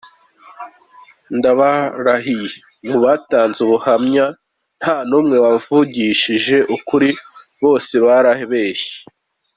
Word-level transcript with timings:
Ndabarahiye 1.37 2.49
mubatanze 2.87 3.59
ubuhamya 3.65 4.25
nta 4.79 4.95
n’umwe 5.09 5.37
wavugishije 5.45 6.57
ukuri 6.75 7.09
bose 7.63 7.93
barabeshye. 8.05 8.93